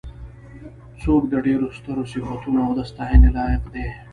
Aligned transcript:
څوک 1.01 1.21
د 1.29 1.33
ډېرو 1.45 1.67
سترو 1.77 2.03
صفتونو 2.13 2.59
او 2.65 2.71
د 2.77 2.79
ستاینې 2.91 3.29
لایق 3.37 3.63
دی. 3.73 3.87